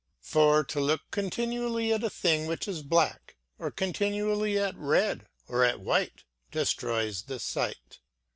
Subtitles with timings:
[0.23, 5.63] For, to look continually at a thing which is black, or continually at red or
[5.63, 7.99] at white, destroys the sight.